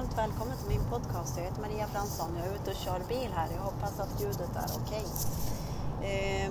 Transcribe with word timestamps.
varmt 0.00 0.18
välkommen 0.18 0.56
till 0.58 0.68
min 0.68 0.90
podcast. 0.90 1.34
Jag 1.36 1.44
heter 1.44 1.60
Maria 1.60 1.86
Fransson. 1.86 2.28
Jag 2.38 2.46
är 2.46 2.54
ute 2.54 2.70
och 2.70 2.76
kör 2.76 3.00
bil 3.08 3.30
här. 3.34 3.48
Jag 3.56 3.62
hoppas 3.62 4.00
att 4.00 4.20
ljudet 4.20 4.50
är 4.56 4.70
okej. 4.82 5.04
Eh, 6.02 6.50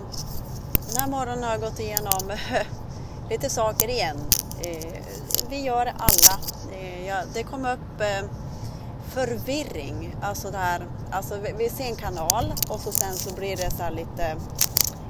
den 0.88 0.98
här 0.98 1.08
morgonen 1.08 1.44
har 1.44 1.52
jag 1.52 1.62
gått 1.62 1.80
igenom 1.80 2.38
lite 3.30 3.50
saker 3.50 3.90
igen. 3.90 4.18
Eh, 4.60 5.04
vi 5.50 5.62
gör 5.62 5.86
det 5.86 5.94
alla. 5.98 6.40
Eh, 6.72 7.08
ja, 7.08 7.16
det 7.34 7.44
kom 7.44 7.66
upp 7.66 8.02
ehm, 8.02 8.30
förvirring. 9.14 10.16
Alltså, 10.22 10.52
där, 10.52 10.88
alltså 11.12 11.38
vi, 11.38 11.54
vi 11.58 11.70
ser 11.70 11.86
en 11.86 11.96
kanal 11.96 12.54
och 12.70 12.80
så 12.80 12.92
sen 12.92 13.14
så 13.14 13.34
blir 13.34 13.58
det 13.58 13.72
så 13.72 13.84
här 13.84 13.92
lite 13.92 14.36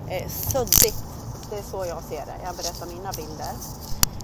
eh, 0.08 0.30
suddigt. 0.30 1.04
Det 1.50 1.58
är 1.58 1.64
så 1.64 1.86
jag 1.86 2.04
ser 2.04 2.26
det. 2.26 2.36
Jag 2.44 2.56
berättar 2.56 2.86
mina 2.86 3.12
bilder. 3.12 3.54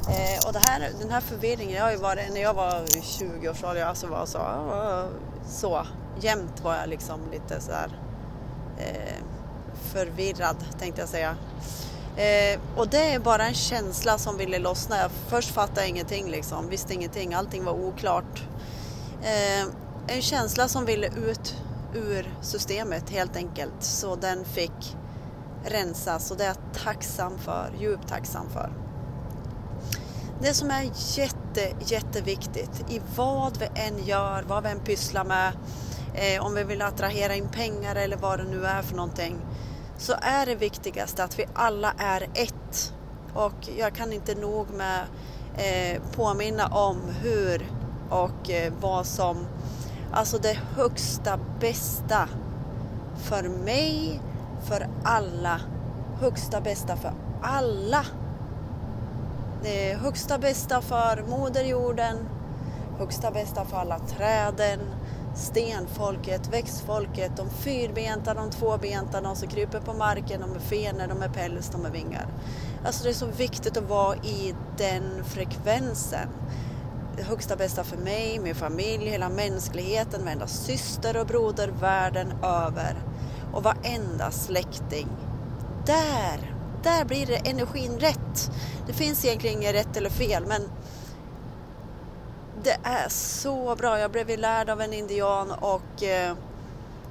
Eh, 0.10 0.48
och 0.48 0.54
det 0.54 0.62
här, 0.70 0.92
den 1.00 1.10
här 1.10 1.22
förvirringen, 1.22 1.76
jag 1.76 1.84
har 1.84 1.92
ju 1.92 1.98
varit, 1.98 2.34
när 2.34 2.42
jag 2.42 2.54
var 2.54 3.02
20 3.02 3.50
års 3.50 3.64
ålder, 3.64 3.86
alltså 3.86 4.08
var 4.08 4.26
så, 4.26 4.42
så 5.48 5.86
jämt 6.20 6.62
var 6.64 6.76
jag 6.76 6.90
liksom 6.90 7.20
lite 7.32 7.62
så 7.62 7.72
här 7.72 8.00
eh, 8.78 9.24
förvirrad 9.94 10.56
tänkte 10.80 11.02
jag 11.02 11.10
säga. 11.10 11.36
Eh, 12.18 12.60
och 12.76 12.88
det 12.88 13.14
är 13.14 13.20
bara 13.20 13.48
en 13.48 13.54
känsla 13.54 14.18
som 14.18 14.38
ville 14.38 14.60
lossna. 14.60 14.98
Jag 14.98 15.12
först 15.28 15.52
fattade 15.52 15.82
jag 15.82 15.90
ingenting 15.90 16.30
liksom, 16.30 16.70
visste 16.70 16.94
ingenting, 16.94 17.34
allting 17.34 17.66
var 17.66 17.74
oklart. 17.74 18.44
Eh, 19.22 19.68
en 20.08 20.22
känsla 20.22 20.68
som 20.68 20.86
ville 20.86 21.08
ut 21.08 21.56
ur 21.94 22.34
systemet 22.42 23.10
helt 23.10 23.36
enkelt, 23.36 23.74
så 23.84 24.16
den 24.16 24.46
fick 24.46 24.96
rensas 25.66 26.32
och 26.32 26.38
det 26.38 26.44
är 26.44 26.48
jag 26.48 26.84
tacksam 26.84 27.38
för, 27.38 27.72
djupt 27.80 28.08
tacksam 28.08 28.50
för. 28.50 28.72
Det 30.42 30.54
som 30.54 30.72
är 30.72 30.92
jätte, 31.18 31.76
jätteviktigt 31.80 32.86
i 32.90 33.02
vad 33.16 33.58
vi 33.58 33.66
än 33.76 34.06
gör, 34.06 34.44
vad 34.48 34.64
vi 34.64 34.70
än 34.70 34.80
pysslar 34.80 35.24
med, 35.24 35.52
eh, 36.14 36.46
om 36.46 36.56
vi 36.56 36.64
vill 36.64 36.82
attrahera 36.82 37.36
in 37.36 37.48
pengar 37.48 37.96
eller 37.96 38.18
vad 38.18 38.40
det 38.40 38.44
nu 38.44 38.66
är 38.66 38.82
för 38.82 38.96
någonting, 38.96 39.38
så 39.98 40.14
är 40.22 40.46
det 40.46 40.56
viktigaste 40.56 41.24
att 41.24 41.40
vi 41.40 41.46
alla 41.54 41.94
är 41.98 42.28
ett. 42.34 42.94
Och 43.34 43.70
jag 43.78 43.96
kan 43.96 44.14
inte 44.14 44.36
nog 44.36 44.68
med 44.70 45.02
eh, 45.58 46.02
påminna 46.16 46.68
om 46.68 47.02
hur 47.22 47.72
och 48.10 48.50
eh, 48.50 48.74
vad 48.82 49.06
som, 49.06 49.48
alltså 50.12 50.38
det 50.38 50.60
högsta 50.76 51.40
bästa 51.60 52.30
för 53.16 53.44
mig, 53.44 54.22
för 54.68 54.88
alla, 55.04 55.62
högsta 56.20 56.62
bästa 56.62 56.96
för 56.96 57.14
alla 57.42 58.06
det 59.66 59.92
är 59.92 59.98
högsta 59.98 60.38
bästa 60.38 60.82
för 60.82 61.24
moderjorden, 61.28 62.18
högsta 63.00 63.32
bästa 63.32 63.66
för 63.66 63.78
alla 63.78 64.00
träden, 64.00 64.80
stenfolket, 65.36 66.48
växtfolket, 66.54 67.38
de 67.38 67.50
fyrbenta, 67.50 68.34
de 68.34 68.50
tvåbenta, 68.50 69.22
de 69.22 69.36
som 69.36 69.48
kryper 69.48 69.80
på 69.80 69.94
marken, 69.94 70.42
de 70.42 70.50
med 70.50 70.62
fenor, 70.62 71.08
de 71.08 71.18
med 71.18 71.34
päls, 71.34 71.70
de 71.70 71.82
med 71.82 71.92
vingar. 71.92 72.28
Alltså 72.86 73.04
det 73.04 73.10
är 73.10 73.14
så 73.14 73.26
viktigt 73.26 73.78
att 73.78 73.90
vara 73.90 74.16
i 74.16 74.56
den 74.78 75.24
frekvensen. 75.24 76.28
Det 77.18 77.24
högsta 77.24 77.56
bästa 77.56 77.84
för 77.84 77.98
mig, 77.98 78.40
min 78.40 78.56
familj, 78.56 79.10
hela 79.10 79.30
mänskligheten, 79.30 80.26
varenda 80.26 80.48
syster 80.48 81.18
och 81.18 81.28
broder 81.28 81.68
världen 81.68 82.32
över 82.44 82.96
och 83.54 83.64
varenda 83.64 84.32
släkting. 84.32 85.08
Där 85.86 86.55
där 86.86 87.06
blir 87.06 87.26
det 87.26 87.36
energin 87.36 88.00
rätt. 88.00 88.52
Det 88.88 88.94
finns 88.94 89.26
egentligen 89.26 89.58
inget 89.58 89.76
rätt 89.76 89.98
eller 89.98 90.10
fel 90.10 90.46
men 90.48 90.62
det 92.64 92.78
är 92.84 93.10
så 93.10 93.76
bra. 93.76 94.00
Jag 94.00 94.12
blev 94.12 94.40
lärd 94.40 94.70
av 94.70 94.82
en 94.82 94.94
indian 94.94 95.52
och, 95.52 96.04
eh, 96.04 96.36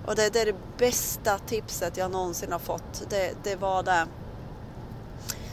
och 0.07 0.17
det, 0.17 0.33
det, 0.33 0.41
är 0.41 0.47
det 0.47 0.57
bästa 0.79 1.39
tipset 1.39 1.97
jag 1.97 2.11
någonsin 2.11 2.53
har 2.53 2.59
fått. 2.59 3.11
Det, 3.11 3.35
det 3.43 3.57
var 3.57 3.83
det. 3.83 4.07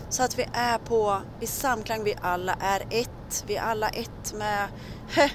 Så 0.10 0.24
att 0.24 0.40
vi 0.40 0.48
är 0.54 0.78
på, 0.78 1.22
i 1.40 1.48
samklang, 1.48 2.04
vi 2.04 2.16
alla 2.22 2.56
är 2.62 2.84
ett. 2.90 3.44
Vi 3.48 3.56
är 3.56 3.62
alla 3.62 3.90
ett 3.90 4.34
med, 4.34 4.68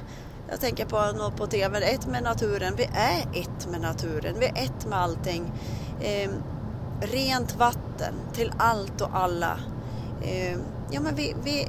jag 0.50 0.60
tänker 0.60 0.86
på 0.86 1.12
något 1.18 1.36
på 1.36 1.46
TV, 1.46 1.78
ett 1.78 2.06
med 2.06 2.22
naturen. 2.22 2.74
Vi 2.76 2.84
är 2.94 3.20
ett 3.34 3.66
med 3.70 3.80
naturen, 3.80 4.34
vi 4.38 4.46
är 4.46 4.64
ett 4.64 4.86
med 4.86 4.98
allting. 4.98 5.52
Ehm, 6.02 6.42
Rent 7.00 7.56
vatten 7.56 8.14
till 8.32 8.52
allt 8.58 9.00
och 9.00 9.10
alla. 9.12 9.58
Eh, 10.22 10.58
ja, 10.90 11.00
men 11.00 11.14
vi, 11.14 11.34
vi, 11.44 11.68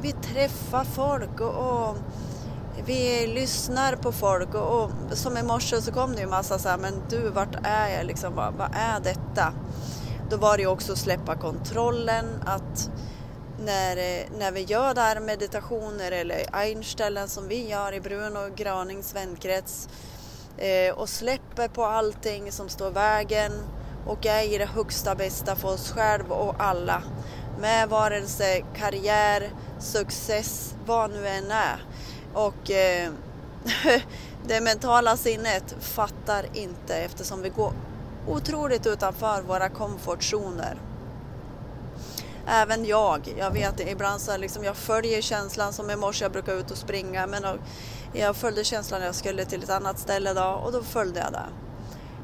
vi 0.00 0.12
träffar 0.12 0.84
folk 0.84 1.40
och, 1.40 1.88
och, 1.88 1.96
vi 2.86 3.26
lyssnar 3.26 3.96
på 3.96 4.12
folk 4.12 4.54
och, 4.54 4.84
och 4.84 4.90
som 5.12 5.36
i 5.36 5.42
morse 5.42 5.82
så 5.82 5.92
kom 5.92 6.14
det 6.14 6.20
ju 6.20 6.26
massa 6.26 6.58
så 6.58 6.68
här, 6.68 6.78
men 6.78 7.02
du 7.08 7.28
vart 7.28 7.56
är 7.62 7.88
jag 7.88 8.06
liksom, 8.06 8.34
vad, 8.34 8.54
vad 8.54 8.70
är 8.74 9.00
detta? 9.00 9.52
Då 10.30 10.36
var 10.36 10.56
det 10.56 10.62
ju 10.62 10.68
också 10.68 10.92
att 10.92 10.98
släppa 10.98 11.36
kontrollen, 11.36 12.26
att 12.46 12.90
när, 13.64 13.96
när 14.38 14.52
vi 14.52 14.60
gör 14.60 14.94
där 14.94 15.20
meditationer 15.20 16.12
eller 16.12 16.44
einställen 16.52 17.28
som 17.28 17.48
vi 17.48 17.68
gör 17.68 17.92
i 17.92 18.00
Bruno 18.00 18.54
Granings 18.56 19.14
vänkrets 19.14 19.88
eh, 20.58 20.94
och 20.94 21.08
släpper 21.08 21.68
på 21.68 21.84
allting 21.84 22.52
som 22.52 22.68
står 22.68 22.90
vägen 22.90 23.52
och 24.06 24.26
är 24.26 24.54
i 24.54 24.58
det 24.58 24.66
högsta 24.66 25.14
bästa 25.14 25.56
för 25.56 25.68
oss 25.68 25.92
själva 25.92 26.34
och 26.34 26.54
alla. 26.58 27.02
Med 27.60 27.88
varelse, 27.88 28.62
karriär, 28.76 29.50
success, 29.78 30.74
vad 30.86 31.10
nu 31.10 31.28
än 31.28 31.50
är. 31.50 31.84
Och 32.34 32.70
eh, 32.70 33.10
det 34.46 34.60
mentala 34.60 35.16
sinnet 35.16 35.74
fattar 35.80 36.46
inte 36.52 36.96
eftersom 36.96 37.42
vi 37.42 37.48
går 37.48 37.72
otroligt 38.28 38.86
utanför 38.86 39.42
våra 39.42 39.68
komfortzoner. 39.68 40.78
Även 42.46 42.84
jag, 42.84 43.34
jag 43.38 43.50
vet 43.50 43.80
ibland 43.80 44.20
så 44.20 44.36
liksom, 44.36 44.64
jag 44.64 44.76
följer 44.76 45.22
känslan 45.22 45.72
som 45.72 45.90
i 45.90 45.96
morse, 45.96 46.24
jag 46.24 46.32
brukar 46.32 46.54
ut 46.54 46.70
och 46.70 46.76
springa 46.76 47.26
men 47.26 47.44
jag 48.12 48.36
följde 48.36 48.64
känslan 48.64 49.00
när 49.00 49.06
jag 49.06 49.14
skulle 49.14 49.44
till 49.44 49.62
ett 49.62 49.70
annat 49.70 49.98
ställe 49.98 50.34
då 50.34 50.60
och 50.64 50.72
då 50.72 50.82
följde 50.82 51.20
jag 51.20 51.32
det 51.32 51.69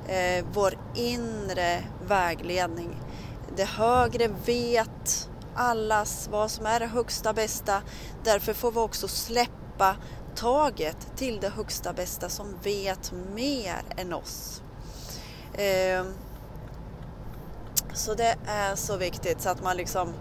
eh, 0.09 0.45
vår 0.53 0.79
inre 0.95 1.83
vägledning. 2.07 2.97
Det 3.57 3.65
högre 3.65 4.29
vet 4.47 5.29
allas 5.55 6.29
vad 6.33 6.51
som 6.51 6.67
är 6.67 6.81
det 6.81 6.87
högsta 6.87 7.33
bästa. 7.33 7.83
Därför 8.25 8.53
får 8.53 8.73
vi 8.73 8.79
också 8.79 9.09
släppa 9.09 9.97
taget 10.35 11.17
till 11.17 11.41
det 11.41 11.49
högsta 11.49 11.93
bästa 11.93 12.29
som 12.29 12.47
vet 12.63 13.13
mer 13.35 13.83
än 13.97 14.13
oss. 14.13 14.63
Eh, 15.55 16.05
så 17.95 18.15
det 18.15 18.37
är 18.47 18.75
så 18.75 18.97
viktigt 18.97 19.41
så 19.41 19.49
att 19.49 19.63
man 19.63 19.77
liksom 19.77 20.13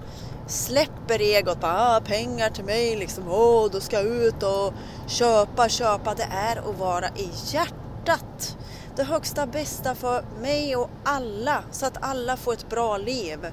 släpper 0.47 1.21
egot. 1.21 1.61
Bara, 1.61 1.95
ah, 1.95 2.01
pengar 2.01 2.49
till 2.49 2.65
mig, 2.65 2.95
liksom, 2.95 3.27
oh, 3.27 3.71
då 3.71 3.79
ska 3.79 3.95
jag 3.95 4.05
ut 4.05 4.43
och 4.43 4.73
köpa, 5.07 5.69
köpa. 5.69 6.13
Det 6.15 6.27
är 6.31 6.57
att 6.57 6.79
vara 6.79 7.07
i 7.07 7.29
hjärtat 7.45 8.57
det 8.95 9.03
högsta 9.03 9.45
bästa 9.45 9.95
för 9.95 10.23
mig 10.41 10.75
och 10.75 10.89
alla 11.03 11.63
så 11.71 11.85
att 11.85 12.03
alla 12.03 12.37
får 12.37 12.53
ett 12.53 12.69
bra 12.69 12.97
liv. 12.97 13.45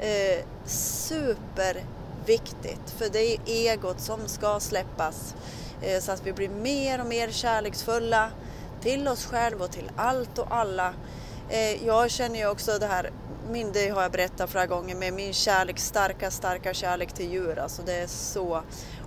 Eh, 0.00 0.44
superviktigt 0.66 2.90
för 2.98 3.08
det 3.12 3.34
är 3.34 3.38
egot 3.46 4.00
som 4.00 4.28
ska 4.28 4.60
släppas 4.60 5.34
eh, 5.82 6.00
så 6.00 6.12
att 6.12 6.26
vi 6.26 6.32
blir 6.32 6.48
mer 6.48 7.00
och 7.00 7.06
mer 7.06 7.30
kärleksfulla 7.30 8.30
till 8.80 9.08
oss 9.08 9.26
själva 9.26 9.64
och 9.64 9.70
till 9.70 9.90
allt 9.96 10.38
och 10.38 10.46
alla. 10.50 10.94
Eh, 11.48 11.86
jag 11.86 12.10
känner 12.10 12.38
ju 12.38 12.48
också 12.48 12.78
det 12.78 12.86
här, 12.86 13.10
min, 13.50 13.72
det 13.72 13.88
har 13.88 14.02
jag 14.02 14.12
berättat 14.12 14.50
flera 14.50 14.66
gånger, 14.66 14.96
med 14.96 15.12
min 15.12 15.32
kärlek, 15.32 15.78
starka, 15.78 16.30
starka 16.30 16.74
kärlek 16.74 17.12
till 17.12 17.32
djur. 17.32 17.58
Alltså 17.58 17.82
det 17.82 17.94
är 17.94 18.06
så. 18.06 18.62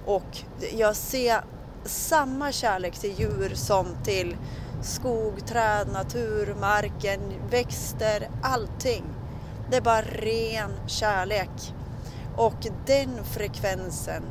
Och 0.05 0.37
jag 0.73 0.95
ser 0.95 1.43
samma 1.85 2.51
kärlek 2.51 2.99
till 2.99 3.19
djur 3.19 3.51
som 3.55 3.87
till 4.03 4.35
skog, 4.81 5.47
träd, 5.47 5.87
natur, 5.93 6.55
marken, 6.59 7.19
växter, 7.49 8.29
allting. 8.41 9.03
Det 9.69 9.78
är 9.78 9.81
bara 9.81 10.01
ren 10.01 10.72
kärlek. 10.87 11.73
Och 12.37 12.67
den 12.85 13.23
frekvensen 13.23 14.23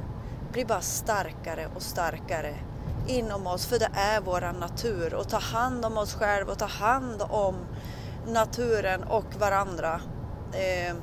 blir 0.53 0.65
bara 0.65 0.81
starkare 0.81 1.69
och 1.75 1.83
starkare 1.83 2.55
inom 3.07 3.47
oss, 3.47 3.67
för 3.67 3.79
det 3.79 3.91
är 3.95 4.21
vår 4.21 4.53
natur. 4.61 5.15
Och 5.15 5.29
ta 5.29 5.39
hand 5.39 5.85
om 5.85 5.99
oss 5.99 6.15
själva 6.15 6.53
och 6.53 6.59
ta 6.59 6.67
hand 6.67 7.23
om 7.29 7.57
naturen 8.27 9.03
och 9.03 9.35
varandra. 9.39 10.01
Eh, 10.53 10.97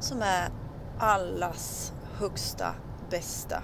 som 0.00 0.22
är 0.22 0.48
allas 0.98 1.92
högsta 2.18 2.74
bästa. 3.10 3.62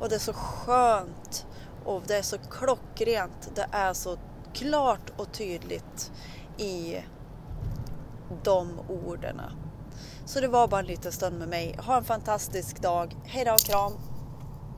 Och 0.00 0.08
det 0.08 0.14
är 0.14 0.18
så 0.18 0.32
skönt 0.32 1.46
och 1.88 2.02
det 2.06 2.16
är 2.16 2.22
så 2.22 2.38
klockrent, 2.38 3.50
det 3.54 3.66
är 3.72 3.92
så 3.92 4.16
klart 4.52 5.12
och 5.16 5.32
tydligt 5.32 6.12
i 6.58 6.96
de 8.42 8.80
orden. 8.88 9.40
Så 10.24 10.40
det 10.40 10.48
var 10.48 10.68
bara 10.68 10.80
en 10.80 10.86
liten 10.86 11.12
stund 11.12 11.38
med 11.38 11.48
mig. 11.48 11.76
Ha 11.78 11.96
en 11.96 12.04
fantastisk 12.04 12.82
dag. 12.82 13.16
Hej 13.24 13.44
då, 13.44 13.56
kram! 13.56 14.17